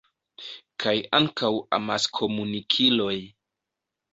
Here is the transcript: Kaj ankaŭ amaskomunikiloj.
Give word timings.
Kaj 0.83 0.93
ankaŭ 1.17 1.51
amaskomunikiloj. 1.79 3.15